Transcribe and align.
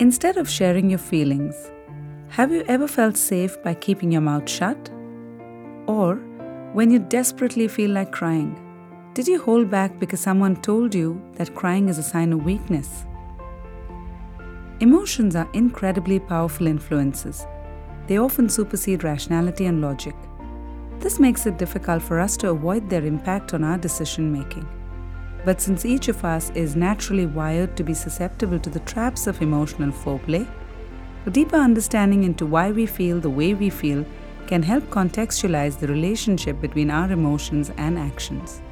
Instead 0.00 0.36
of 0.36 0.50
sharing 0.50 0.90
your 0.90 0.98
feelings, 0.98 1.70
have 2.28 2.50
you 2.50 2.64
ever 2.66 2.88
felt 2.88 3.16
safe 3.16 3.62
by 3.62 3.72
keeping 3.72 4.10
your 4.10 4.20
mouth 4.20 4.50
shut? 4.50 4.90
Or 5.86 6.16
when 6.72 6.90
you 6.90 6.98
desperately 6.98 7.68
feel 7.68 7.92
like 7.92 8.10
crying, 8.10 8.58
did 9.14 9.28
you 9.28 9.40
hold 9.40 9.70
back 9.70 10.00
because 10.00 10.18
someone 10.18 10.60
told 10.62 10.96
you 10.96 11.22
that 11.34 11.54
crying 11.54 11.88
is 11.88 11.98
a 11.98 12.02
sign 12.02 12.32
of 12.32 12.44
weakness? 12.44 13.06
Emotions 14.80 15.36
are 15.36 15.48
incredibly 15.52 16.18
powerful 16.18 16.66
influences. 16.66 17.46
They 18.08 18.18
often 18.18 18.48
supersede 18.48 19.04
rationality 19.04 19.66
and 19.66 19.80
logic. 19.80 20.16
This 20.98 21.20
makes 21.20 21.46
it 21.46 21.56
difficult 21.56 22.02
for 22.02 22.18
us 22.18 22.36
to 22.38 22.50
avoid 22.50 22.90
their 22.90 23.04
impact 23.04 23.54
on 23.54 23.62
our 23.62 23.78
decision 23.78 24.32
making. 24.32 24.66
But 25.44 25.60
since 25.60 25.84
each 25.84 26.08
of 26.08 26.24
us 26.24 26.50
is 26.54 26.74
naturally 26.74 27.26
wired 27.26 27.76
to 27.76 27.84
be 27.84 27.92
susceptible 27.92 28.58
to 28.60 28.70
the 28.70 28.80
traps 28.80 29.26
of 29.26 29.42
emotional 29.42 29.90
foreplay, 29.90 30.48
a 31.26 31.30
deeper 31.30 31.56
understanding 31.56 32.24
into 32.24 32.46
why 32.46 32.70
we 32.70 32.86
feel 32.86 33.20
the 33.20 33.28
way 33.28 33.52
we 33.52 33.68
feel 33.68 34.06
can 34.46 34.62
help 34.62 34.84
contextualize 34.84 35.78
the 35.78 35.86
relationship 35.86 36.62
between 36.62 36.90
our 36.90 37.12
emotions 37.12 37.70
and 37.76 37.98
actions. 37.98 38.62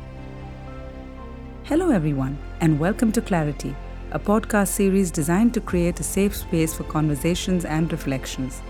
Hello, 1.65 1.91
everyone, 1.91 2.39
and 2.61 2.81
welcome 2.81 3.13
to 3.13 3.21
Claritea, 3.21 3.77
a 4.13 4.19
podcast 4.19 4.69
series 4.69 5.11
designed 5.11 5.53
to 5.53 5.61
create 5.61 6.01
a 6.01 6.03
safe 6.03 6.35
space 6.35 6.73
for 6.75 6.85
conversations 6.85 7.67
and 7.67 7.93
reflections. 7.93 8.63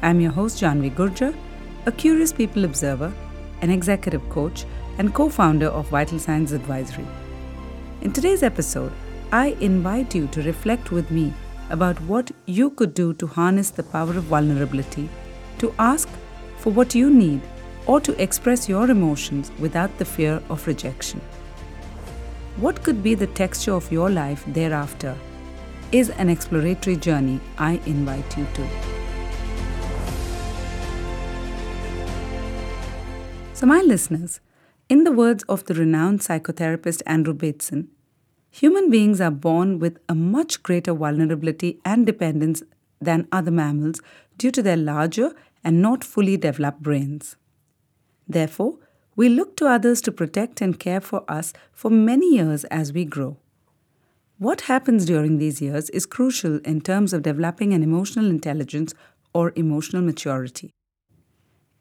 I'm 0.00 0.18
your 0.18 0.32
host, 0.32 0.62
Jahnavi 0.62 0.94
Gurjer, 0.94 1.34
a 1.84 1.92
curious 1.92 2.32
people 2.32 2.64
observer, 2.64 3.12
an 3.60 3.70
executive 3.70 4.26
coach, 4.30 4.64
and 4.98 5.14
co 5.14 5.28
founder 5.28 5.66
of 5.66 5.88
Vital 5.88 6.18
Signs 6.18 6.52
Advisory. 6.52 7.06
In 8.02 8.12
today's 8.12 8.42
episode, 8.42 8.92
I 9.30 9.56
invite 9.60 10.14
you 10.14 10.26
to 10.28 10.42
reflect 10.42 10.90
with 10.90 11.10
me 11.10 11.32
about 11.70 12.00
what 12.02 12.30
you 12.46 12.70
could 12.70 12.94
do 12.94 13.14
to 13.14 13.26
harness 13.26 13.70
the 13.70 13.82
power 13.82 14.10
of 14.10 14.24
vulnerability, 14.24 15.08
to 15.58 15.74
ask 15.78 16.08
for 16.58 16.70
what 16.70 16.94
you 16.94 17.10
need, 17.10 17.40
or 17.86 18.00
to 18.00 18.22
express 18.22 18.68
your 18.68 18.90
emotions 18.90 19.50
without 19.58 19.96
the 19.98 20.04
fear 20.04 20.42
of 20.48 20.66
rejection. 20.66 21.20
What 22.56 22.82
could 22.82 23.02
be 23.02 23.14
the 23.14 23.26
texture 23.28 23.72
of 23.72 23.90
your 23.90 24.10
life 24.10 24.44
thereafter 24.48 25.16
is 25.90 26.10
an 26.10 26.28
exploratory 26.28 26.96
journey 26.96 27.40
I 27.58 27.80
invite 27.86 28.36
you 28.36 28.46
to. 28.54 28.68
So, 33.54 33.66
my 33.66 33.80
listeners, 33.80 34.40
in 34.92 35.04
the 35.04 35.12
words 35.18 35.42
of 35.44 35.64
the 35.64 35.72
renowned 35.72 36.20
psychotherapist 36.20 37.00
Andrew 37.06 37.32
Bateson, 37.32 37.88
human 38.50 38.90
beings 38.90 39.22
are 39.22 39.30
born 39.30 39.78
with 39.78 39.96
a 40.06 40.14
much 40.14 40.62
greater 40.62 40.92
vulnerability 40.92 41.80
and 41.82 42.04
dependence 42.04 42.62
than 43.00 43.26
other 43.32 43.50
mammals 43.50 44.02
due 44.36 44.50
to 44.50 44.62
their 44.62 44.76
larger 44.76 45.34
and 45.64 45.80
not 45.80 46.04
fully 46.04 46.36
developed 46.36 46.82
brains. 46.82 47.36
Therefore, 48.28 48.76
we 49.16 49.30
look 49.30 49.56
to 49.56 49.66
others 49.66 50.02
to 50.02 50.12
protect 50.12 50.60
and 50.60 50.78
care 50.78 51.00
for 51.00 51.24
us 51.26 51.54
for 51.72 51.90
many 51.90 52.34
years 52.34 52.64
as 52.64 52.92
we 52.92 53.06
grow. 53.06 53.38
What 54.36 54.68
happens 54.72 55.06
during 55.06 55.38
these 55.38 55.62
years 55.62 55.88
is 55.88 56.04
crucial 56.04 56.58
in 56.66 56.82
terms 56.82 57.14
of 57.14 57.22
developing 57.22 57.72
an 57.72 57.82
emotional 57.82 58.26
intelligence 58.28 58.92
or 59.32 59.54
emotional 59.56 60.02
maturity. 60.02 60.70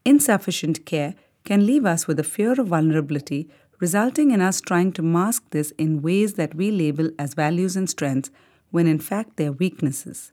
Insufficient 0.05 0.85
care 0.85 1.15
can 1.43 1.65
leave 1.65 1.85
us 1.85 2.07
with 2.07 2.19
a 2.19 2.23
fear 2.23 2.53
of 2.59 2.67
vulnerability, 2.67 3.49
resulting 3.79 4.31
in 4.31 4.41
us 4.41 4.61
trying 4.61 4.91
to 4.93 5.01
mask 5.01 5.43
this 5.51 5.71
in 5.71 6.01
ways 6.01 6.35
that 6.35 6.55
we 6.55 6.71
label 6.71 7.09
as 7.17 7.33
values 7.33 7.75
and 7.75 7.89
strengths 7.89 8.29
when 8.69 8.87
in 8.87 8.99
fact 8.99 9.37
they're 9.37 9.51
weaknesses. 9.51 10.31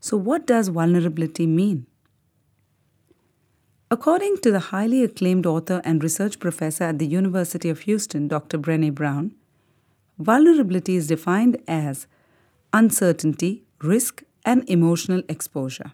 So, 0.00 0.16
what 0.16 0.46
does 0.46 0.68
vulnerability 0.68 1.46
mean? 1.46 1.86
According 3.90 4.38
to 4.42 4.52
the 4.52 4.60
highly 4.60 5.02
acclaimed 5.02 5.46
author 5.46 5.82
and 5.84 6.02
research 6.02 6.38
professor 6.38 6.84
at 6.84 6.98
the 6.98 7.06
University 7.06 7.68
of 7.68 7.80
Houston, 7.80 8.28
Dr. 8.28 8.56
Brene 8.56 8.94
Brown, 8.94 9.34
vulnerability 10.18 10.94
is 10.94 11.08
defined 11.08 11.60
as 11.66 12.06
uncertainty, 12.72 13.64
risk, 13.82 14.22
and 14.44 14.68
emotional 14.68 15.22
exposure. 15.28 15.92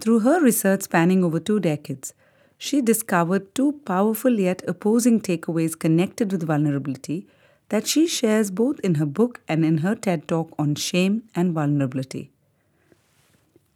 Through 0.00 0.20
her 0.20 0.40
research 0.40 0.82
spanning 0.82 1.24
over 1.24 1.38
two 1.38 1.60
decades, 1.60 2.12
she 2.58 2.80
discovered 2.80 3.54
two 3.54 3.72
powerful 3.84 4.38
yet 4.38 4.62
opposing 4.66 5.20
takeaways 5.20 5.78
connected 5.78 6.32
with 6.32 6.46
vulnerability 6.46 7.26
that 7.68 7.86
she 7.86 8.06
shares 8.06 8.50
both 8.50 8.78
in 8.80 8.96
her 8.96 9.06
book 9.06 9.40
and 9.48 9.64
in 9.64 9.78
her 9.78 9.94
TED 9.94 10.26
talk 10.28 10.52
on 10.58 10.74
shame 10.74 11.22
and 11.34 11.52
vulnerability. 11.52 12.30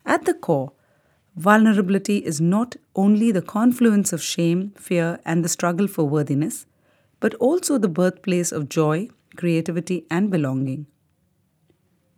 At 0.07 0.25
the 0.25 0.35
core, 0.35 0.73
vulnerability 1.37 2.19
is 2.19 2.41
not 2.41 2.77
only 2.95 3.33
the 3.33 3.43
confluence 3.43 4.13
of 4.13 4.23
shame, 4.23 4.73
fear, 4.77 5.21
and 5.25 5.45
the 5.45 5.49
struggle 5.49 5.89
for 5.89 6.05
worthiness, 6.05 6.67
but 7.19 7.35
also 7.35 7.79
the 7.79 7.89
birthplace 7.89 8.53
of 8.53 8.69
joy, 8.69 9.09
creativity, 9.37 10.07
and 10.11 10.31
belonging. 10.31 10.87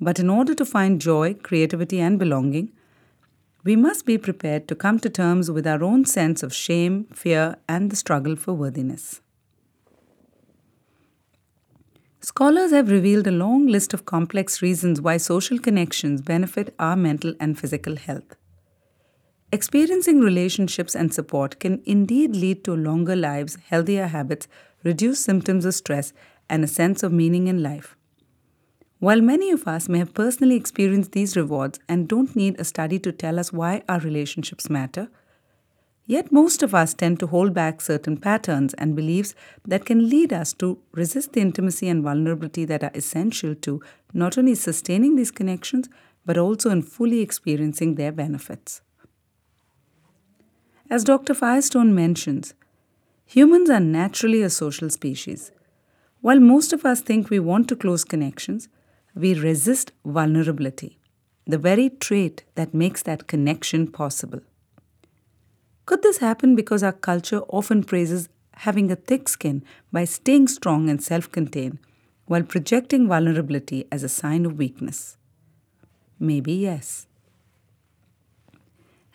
But 0.01 0.19
in 0.19 0.31
order 0.31 0.55
to 0.55 0.65
find 0.65 1.01
joy, 1.01 1.35
creativity, 1.35 2.01
and 2.01 2.19
belonging, 2.19 2.73
we 3.65 3.77
must 3.77 4.05
be 4.05 4.19
prepared 4.19 4.67
to 4.69 4.75
come 4.75 4.99
to 4.99 5.09
terms 5.09 5.51
with 5.51 5.67
our 5.67 5.85
own 5.85 6.05
sense 6.05 6.43
of 6.43 6.53
shame, 6.53 7.05
fear, 7.15 7.57
and 7.69 7.91
the 7.91 7.97
struggle 7.97 8.35
for 8.35 8.53
worthiness. 8.53 9.21
Scholars 12.21 12.71
have 12.71 12.91
revealed 12.91 13.27
a 13.27 13.33
long 13.33 13.67
list 13.67 13.93
of 13.93 14.05
complex 14.05 14.63
reasons 14.63 15.01
why 15.01 15.17
social 15.17 15.59
connections 15.59 16.21
benefit 16.23 16.75
our 16.79 16.97
mental 16.97 17.35
and 17.41 17.59
physical 17.59 17.97
health. 17.97 18.37
Experiencing 19.53 20.21
relationships 20.21 20.95
and 20.95 21.13
support 21.13 21.61
can 21.61 21.83
indeed 21.85 22.35
lead 22.35 22.65
to 22.65 22.75
longer 22.75 23.15
lives, 23.15 23.59
healthier 23.69 24.07
habits, 24.07 24.49
reduced 24.83 25.23
symptoms 25.23 25.65
of 25.65 25.75
stress, 25.75 26.13
and 26.49 26.65
a 26.65 26.69
sense 26.69 27.03
of 27.03 27.13
meaning 27.13 27.49
in 27.49 27.63
life. 27.63 27.97
While 29.03 29.21
many 29.21 29.51
of 29.51 29.67
us 29.67 29.89
may 29.89 29.99
have 29.99 30.15
personally 30.15 30.55
experienced 30.55 31.11
these 31.11 31.37
rewards 31.37 31.81
and 31.89 32.07
don't 32.07 32.37
need 32.37 32.61
a 32.61 32.65
study 32.65 33.01
to 33.01 33.11
tell 33.11 33.37
us 33.37 33.53
why 33.53 33.83
our 33.89 33.99
relationships 33.99 34.71
matter, 34.71 35.09
yet 36.07 36.31
most 36.31 36.63
of 36.63 36.73
us 36.73 36.95
tend 36.95 37.19
to 37.19 37.27
hold 37.27 37.53
back 37.53 37.81
certain 37.81 38.17
patterns 38.17 38.75
and 38.75 38.95
beliefs 38.95 39.35
that 39.67 39.85
can 39.85 40.09
lead 40.09 40.33
us 40.33 40.53
to 40.53 40.79
resist 40.93 41.33
the 41.33 41.41
intimacy 41.41 41.89
and 41.89 42.05
vulnerability 42.05 42.65
that 42.65 42.85
are 42.85 42.93
essential 42.95 43.57
to 43.57 43.83
not 44.15 44.39
only 44.39 44.55
sustaining 44.55 45.17
these 45.17 45.33
connections 45.33 45.89
but 46.25 46.39
also 46.39 46.71
in 46.71 46.81
fully 46.81 47.23
experiencing 47.23 47.97
their 47.97 48.13
benefits. 48.13 48.83
As 50.89 51.03
Dr. 51.03 51.35
Firestone 51.35 51.93
mentions, 51.93 52.55
humans 53.27 53.69
are 53.69 53.81
naturally 53.81 54.43
a 54.43 54.49
social 54.49 54.91
species. 54.91 55.51
While 56.21 56.39
most 56.39 56.73
of 56.73 56.87
us 56.87 57.01
think 57.01 57.31
we 57.31 57.41
want 57.41 57.67
to 57.71 57.75
close 57.75 58.05
connections, 58.05 58.69
we 59.15 59.35
resist 59.35 59.93
vulnerability, 60.05 60.99
the 61.47 61.59
very 61.59 61.91
trait 61.91 62.45
that 62.55 62.73
makes 62.73 63.03
that 63.03 63.27
connection 63.27 63.87
possible. 63.87 64.41
Could 65.85 66.03
this 66.03 66.19
happen 66.19 66.55
because 66.57 66.83
our 66.83 66.93
culture 66.93 67.41
often 67.49 67.85
praises 67.85 68.29
having 68.55 68.91
a 68.91 68.97
thick 68.97 69.29
skin 69.29 69.63
by 69.91 70.05
staying 70.05 70.49
strong 70.49 70.89
and 70.89 71.03
self 71.03 71.31
contained 71.31 71.79
while 72.27 72.43
projecting 72.43 73.09
vulnerability 73.09 73.87
as 73.91 74.03
a 74.03 74.09
sign 74.09 74.47
of 74.47 74.57
weakness? 74.57 75.17
Maybe 76.19 76.53
yes. 76.53 77.07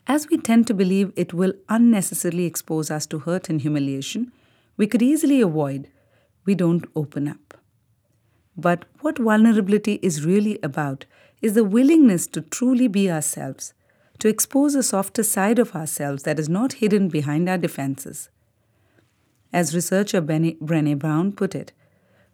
As 0.06 0.30
we 0.30 0.38
tend 0.38 0.68
to 0.68 0.74
believe 0.74 1.12
it 1.16 1.34
will 1.34 1.54
unnecessarily 1.70 2.46
expose 2.46 2.92
us 2.92 3.06
to 3.08 3.20
hurt 3.20 3.50
and 3.50 3.62
humiliation, 3.62 4.32
we 4.76 4.88
could 4.88 5.02
easily 5.02 5.42
avoid, 5.42 5.90
we 6.46 6.54
don't 6.54 6.86
open 6.96 7.28
up. 7.28 7.56
But 8.58 8.86
what 9.02 9.20
vulnerability 9.20 10.00
is 10.02 10.26
really 10.26 10.60
about 10.64 11.06
is 11.42 11.54
the 11.54 11.64
willingness 11.64 12.26
to 12.28 12.42
truly 12.42 12.88
be 12.88 13.10
ourselves, 13.10 13.74
to 14.20 14.28
expose 14.28 14.74
a 14.74 14.82
softer 14.82 15.22
side 15.22 15.60
of 15.60 15.76
ourselves 15.76 16.24
that 16.24 16.40
is 16.40 16.50
not 16.50 16.74
hidden 16.74 17.08
behind 17.08 17.48
our 17.48 17.58
defenses. 17.60 18.30
As 19.54 19.76
researcher 19.76 20.22
Brene 20.22 20.98
Brown 20.98 21.32
put 21.32 21.54
it, 21.54 21.72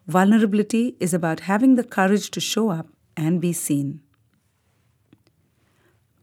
vulnerability 0.08 0.96
is 1.00 1.14
about 1.14 1.42
having 1.42 1.75
the 1.75 1.84
courage 1.84 2.31
to 2.31 2.40
show 2.40 2.70
up 2.70 2.88
and 3.18 3.42
be 3.42 3.52
seen. 3.52 4.02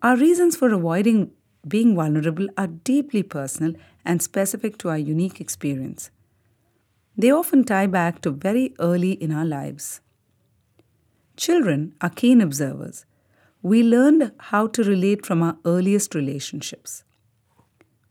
Our 0.02 0.16
reasons 0.16 0.56
for 0.56 0.72
avoiding 0.72 1.32
being 1.68 1.94
vulnerable 1.94 2.48
are 2.56 2.66
deeply 2.66 3.22
personal 3.22 3.74
and 4.02 4.22
specific 4.22 4.78
to 4.78 4.88
our 4.88 4.98
unique 4.98 5.42
experience. 5.42 6.10
They 7.20 7.30
often 7.30 7.64
tie 7.64 7.86
back 7.86 8.22
to 8.22 8.30
very 8.30 8.74
early 8.78 9.12
in 9.12 9.30
our 9.30 9.44
lives. 9.44 10.00
Children 11.36 11.94
are 12.00 12.08
keen 12.08 12.40
observers. 12.40 13.04
We 13.60 13.82
learned 13.82 14.32
how 14.38 14.68
to 14.68 14.82
relate 14.82 15.26
from 15.26 15.42
our 15.42 15.58
earliest 15.66 16.14
relationships. 16.14 17.04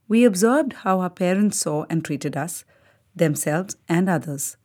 We 0.08 0.26
observed 0.26 0.74
how 0.84 1.00
our 1.00 1.10
parents 1.10 1.60
saw 1.60 1.86
and 1.90 2.06
treated 2.06 2.38
us, 2.38 2.66
themselves, 3.16 3.78
and 3.88 4.08
others. 4.08 4.58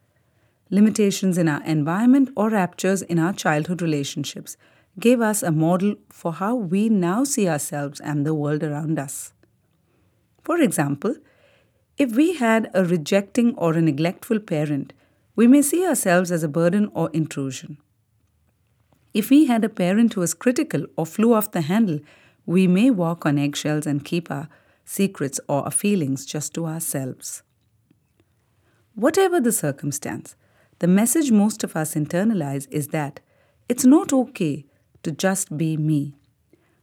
Limitations 0.68 1.38
in 1.38 1.48
our 1.48 1.64
environment 1.64 2.28
or 2.36 2.50
raptures 2.50 3.00
in 3.00 3.18
our 3.18 3.32
childhood 3.32 3.80
relationships 3.80 4.58
gave 5.00 5.22
us 5.22 5.42
a 5.42 5.52
model 5.52 5.94
for 6.10 6.34
how 6.34 6.54
we 6.54 6.90
now 6.90 7.24
see 7.24 7.48
ourselves 7.48 7.98
and 7.98 8.26
the 8.26 8.34
world 8.34 8.62
around 8.62 8.98
us. 8.98 9.32
For 10.42 10.60
example, 10.60 11.14
if 11.96 12.16
we 12.16 12.34
had 12.34 12.70
a 12.74 12.84
rejecting 12.84 13.54
or 13.56 13.74
a 13.74 13.80
neglectful 13.80 14.40
parent, 14.40 14.92
we 15.36 15.46
may 15.46 15.62
see 15.62 15.86
ourselves 15.86 16.32
as 16.32 16.42
a 16.42 16.48
burden 16.48 16.90
or 16.92 17.08
intrusion. 17.12 17.78
If 19.12 19.30
we 19.30 19.46
had 19.46 19.62
a 19.62 19.68
parent 19.68 20.14
who 20.14 20.20
was 20.20 20.34
critical 20.34 20.86
or 20.96 21.06
flew 21.06 21.34
off 21.34 21.52
the 21.52 21.60
handle, 21.60 22.00
we 22.46 22.66
may 22.66 22.90
walk 22.90 23.24
on 23.24 23.38
eggshells 23.38 23.86
and 23.86 24.04
keep 24.04 24.28
our 24.28 24.48
secrets 24.84 25.38
or 25.48 25.62
our 25.62 25.70
feelings 25.70 26.26
just 26.26 26.52
to 26.54 26.66
ourselves. 26.66 27.42
Whatever 28.96 29.40
the 29.40 29.52
circumstance, 29.52 30.34
the 30.80 30.88
message 30.88 31.30
most 31.30 31.62
of 31.62 31.76
us 31.76 31.94
internalize 31.94 32.66
is 32.72 32.88
that 32.88 33.20
it's 33.68 33.84
not 33.84 34.12
okay 34.12 34.66
to 35.04 35.12
just 35.12 35.56
be 35.56 35.76
me. 35.76 36.16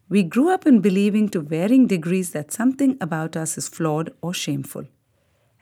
We 0.08 0.24
grew 0.24 0.50
up 0.50 0.66
in 0.66 0.80
believing 0.80 1.30
to 1.30 1.42
varying 1.42 1.88
degrees 1.88 2.32
that 2.32 2.52
something 2.52 2.98
about 3.02 3.36
us 3.36 3.58
is 3.58 3.68
flawed 3.68 4.14
or 4.22 4.34
shameful. 4.34 4.88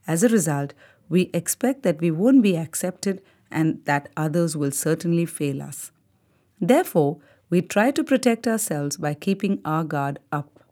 As 0.09 0.23
a 0.23 0.29
result, 0.29 0.73
we 1.07 1.29
expect 1.35 1.83
that 1.83 2.01
we 2.01 2.09
won't 2.09 2.41
be 2.41 2.57
accepted 2.57 3.21
and 3.51 3.79
that 3.85 4.09
others 4.17 4.57
will 4.57 4.71
certainly 4.71 5.25
fail 5.27 5.61
us. 5.61 5.91
Therefore, 6.59 7.19
we 7.51 7.61
try 7.61 7.91
to 7.91 8.03
protect 8.03 8.47
ourselves 8.47 8.97
by 8.97 9.13
keeping 9.13 9.61
our 9.63 9.83
guard 9.83 10.17
up. 10.31 10.63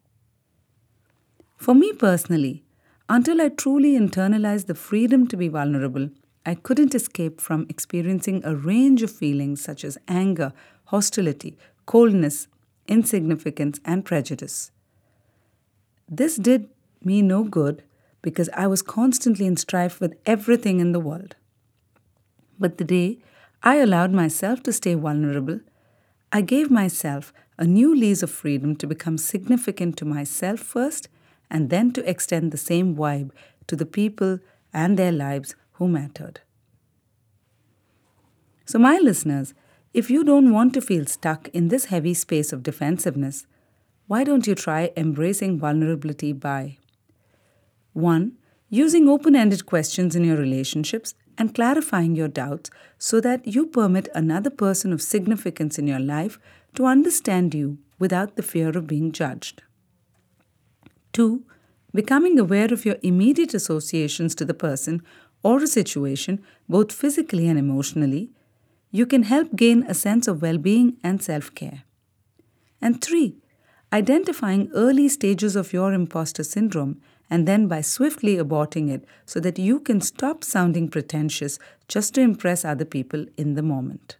For 1.56 1.76
me 1.76 1.94
personally, 1.94 2.64
until 3.08 3.40
I 3.40 3.50
truly 3.50 3.92
internalized 3.92 4.66
the 4.66 4.74
freedom 4.74 5.28
to 5.28 5.38
be 5.38 5.50
vulnerable, 5.50 6.10
I 6.44 6.56
couldn't 6.56 6.96
escape 6.96 7.40
from 7.40 7.68
experiencing 7.70 8.42
a 8.44 8.56
range 8.56 9.04
of 9.04 9.12
feelings 9.12 9.62
such 9.62 9.84
as 9.84 10.00
anger, 10.08 10.52
hostility, 10.86 11.58
coldness, 11.86 12.48
insignificance, 12.88 13.80
and 13.86 14.04
prejudice. 14.04 14.72
This 16.10 16.38
did 16.38 16.70
me 17.04 17.22
no 17.22 17.44
good 17.44 17.84
because 18.28 18.50
I 18.54 18.68
was 18.68 18.82
constantly 18.82 19.46
in 19.46 19.56
strife 19.56 20.02
with 20.02 20.18
everything 20.26 20.82
in 20.82 20.92
the 20.92 21.00
world. 21.00 21.38
But 22.60 22.78
the 22.78 22.84
day 22.84 23.20
I 23.64 23.78
allowed 23.78 24.12
myself 24.12 24.62
to 24.64 24.74
stay 24.74 24.96
vulnerable, 24.96 25.62
I 26.34 26.42
gave 26.42 26.70
myself 26.70 27.32
a 27.58 27.64
new 27.64 27.96
lease 27.96 28.22
of 28.22 28.30
freedom 28.30 28.76
to 28.76 28.86
become 28.86 29.18
significant 29.18 29.96
to 30.00 30.04
myself 30.04 30.60
first 30.60 31.08
and 31.50 31.70
then 31.70 31.94
to 31.94 32.10
extend 32.10 32.52
the 32.52 32.58
same 32.58 32.98
vibe 32.98 33.32
to 33.68 33.78
the 33.78 33.86
people 33.86 34.40
and 34.74 35.00
their 35.00 35.14
lives 35.14 35.56
who 35.76 35.88
mattered. 35.88 36.42
So, 38.66 38.78
my 38.78 38.98
listeners, 38.98 39.54
if 39.94 40.10
you 40.10 40.26
don't 40.26 40.52
want 40.52 40.74
to 40.74 40.82
feel 40.82 41.06
stuck 41.06 41.48
in 41.54 41.70
this 41.70 41.86
heavy 41.86 42.14
space 42.14 42.52
of 42.52 42.62
defensiveness, 42.62 43.48
why 44.08 44.26
don't 44.26 44.48
you 44.48 44.54
try 44.54 44.92
embracing 44.98 45.58
vulnerability 45.58 46.34
by 46.34 46.80
1. 47.98 48.32
Using 48.70 49.10
open 49.10 49.36
ended 49.36 49.66
questions 49.66 50.16
in 50.16 50.24
your 50.24 50.38
relationships 50.38 51.16
and 51.38 51.56
clarifying 51.56 52.16
your 52.16 52.28
doubts 52.28 52.70
so 53.00 53.20
that 53.22 53.48
you 53.48 53.66
permit 53.66 54.08
another 54.14 54.50
person 54.50 54.94
of 54.94 55.02
significance 55.02 55.80
in 55.80 55.88
your 55.88 56.00
life 56.00 56.40
to 56.76 56.86
understand 56.86 57.56
you 57.56 57.80
without 57.98 58.36
the 58.36 58.44
fear 58.44 58.70
of 58.78 58.88
being 58.88 59.12
judged. 59.12 59.64
2. 61.14 61.44
Becoming 61.94 62.38
aware 62.38 62.72
of 62.72 62.86
your 62.86 62.98
immediate 63.02 63.54
associations 63.54 64.36
to 64.36 64.46
the 64.46 64.54
person 64.54 65.02
or 65.42 65.64
a 65.64 65.68
situation, 65.68 66.44
both 66.70 66.92
physically 66.92 67.48
and 67.48 67.58
emotionally, 67.58 68.30
you 68.92 69.06
can 69.06 69.24
help 69.24 69.56
gain 69.56 69.84
a 69.88 69.94
sense 69.94 70.28
of 70.28 70.42
well 70.42 70.58
being 70.58 70.98
and 71.04 71.24
self 71.24 71.54
care. 71.56 71.84
And 72.80 73.02
three, 73.02 73.38
identifying 73.92 74.70
early 74.74 75.08
stages 75.08 75.56
of 75.56 75.74
your 75.74 75.94
imposter 75.94 76.44
syndrome 76.44 77.02
and 77.30 77.48
then 77.48 77.68
by 77.68 77.82
swiftly 77.82 78.36
aborting 78.38 78.90
it 78.90 79.06
so 79.26 79.40
that 79.40 79.60
you 79.60 79.80
can 79.80 80.02
stop 80.02 80.44
sounding 80.44 80.90
pretentious 80.90 81.60
just 81.88 82.16
to 82.16 82.22
impress 82.22 82.64
other 82.64 82.86
people 82.86 83.26
in 83.38 83.56
the 83.56 83.62
moment. 83.62 84.18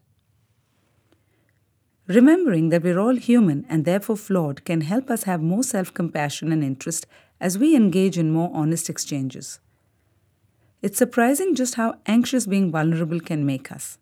Remembering 2.08 2.70
that 2.70 2.84
we're 2.84 3.00
all 3.00 3.16
human 3.16 3.66
and 3.68 3.84
therefore 3.84 4.16
flawed 4.16 4.64
can 4.64 4.82
help 4.82 5.10
us 5.10 5.24
have 5.24 5.42
more 5.42 5.64
self 5.64 5.94
compassion 5.94 6.52
and 6.52 6.64
interest 6.64 7.06
as 7.40 7.58
we 7.58 7.76
engage 7.76 8.18
in 8.18 8.32
more 8.32 8.50
honest 8.54 8.90
exchanges. 8.90 9.60
It's 10.82 10.98
surprising 10.98 11.56
just 11.56 11.76
how 11.76 11.96
anxious 12.06 12.46
being 12.46 12.72
vulnerable 12.72 13.20
can 13.20 13.46
make 13.46 13.72
us. 13.72 13.98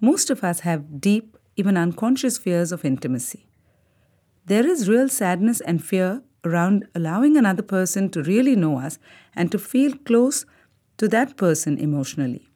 Most 0.00 0.30
of 0.30 0.42
us 0.42 0.60
have 0.60 1.00
deep, 1.00 1.36
even 1.56 1.76
unconscious 1.76 2.38
fears 2.38 2.72
of 2.72 2.84
intimacy. 2.84 3.46
There 4.46 4.66
is 4.66 4.88
real 4.88 5.08
sadness 5.08 5.60
and 5.60 5.84
fear 5.84 6.22
around 6.44 6.86
allowing 6.94 7.36
another 7.36 7.62
person 7.62 8.08
to 8.10 8.22
really 8.22 8.56
know 8.56 8.78
us 8.78 8.98
and 9.34 9.50
to 9.52 9.58
feel 9.58 9.96
close 10.04 10.44
to 10.96 11.08
that 11.08 11.36
person 11.36 11.78
emotionally. 11.78 12.48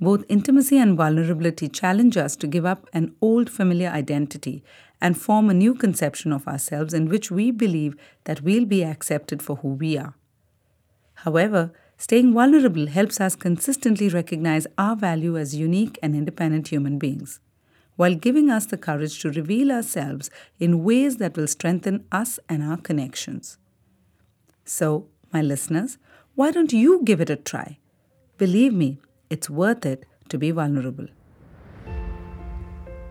Both 0.00 0.24
intimacy 0.28 0.76
and 0.76 0.96
vulnerability 0.96 1.68
challenge 1.68 2.16
us 2.16 2.36
to 2.36 2.46
give 2.46 2.66
up 2.66 2.88
an 2.92 3.14
old 3.22 3.48
familiar 3.48 3.88
identity 3.88 4.62
and 5.00 5.16
form 5.16 5.48
a 5.48 5.54
new 5.54 5.74
conception 5.74 6.32
of 6.32 6.46
ourselves 6.48 6.92
in 6.92 7.08
which 7.08 7.30
we 7.30 7.50
believe 7.50 7.96
that 8.24 8.42
we'll 8.42 8.64
be 8.64 8.84
accepted 8.84 9.42
for 9.42 9.56
who 9.56 9.68
we 9.68 9.96
are. 9.96 10.14
However, 11.14 11.72
staying 11.96 12.34
vulnerable 12.34 12.86
helps 12.88 13.20
us 13.20 13.36
consistently 13.36 14.08
recognize 14.08 14.66
our 14.76 14.96
value 14.96 15.38
as 15.38 15.54
unique 15.54 15.98
and 16.02 16.14
independent 16.14 16.68
human 16.68 16.98
beings, 16.98 17.40
while 17.96 18.14
giving 18.14 18.50
us 18.50 18.66
the 18.66 18.76
courage 18.76 19.20
to 19.20 19.30
reveal 19.30 19.70
ourselves 19.70 20.30
in 20.58 20.84
ways 20.84 21.16
that 21.18 21.36
will 21.36 21.46
strengthen 21.46 22.04
us 22.10 22.38
and 22.48 22.62
our 22.62 22.76
connections. 22.76 23.58
So, 24.64 25.08
my 25.32 25.42
listeners, 25.42 25.98
why 26.34 26.50
don't 26.50 26.72
you 26.72 27.02
give 27.04 27.20
it 27.20 27.30
a 27.30 27.36
try? 27.36 27.78
Believe 28.38 28.72
me, 28.72 28.98
it's 29.30 29.48
worth 29.48 29.86
it 29.86 30.06
to 30.28 30.38
be 30.38 30.50
vulnerable. 30.50 31.06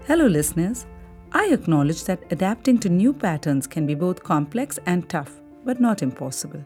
Hello, 0.07 0.25
listeners. 0.27 0.85
I 1.31 1.47
acknowledge 1.51 2.03
that 2.03 2.23
adapting 2.31 2.77
to 2.79 2.89
new 2.89 3.13
patterns 3.13 3.65
can 3.65 3.87
be 3.87 3.95
both 3.95 4.21
complex 4.21 4.77
and 4.85 5.07
tough, 5.09 5.39
but 5.63 5.79
not 5.79 6.03
impossible. 6.03 6.63